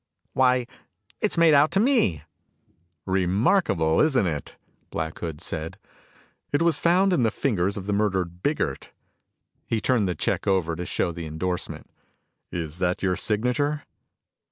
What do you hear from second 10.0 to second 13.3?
the check over to show the endorsement. "Is that your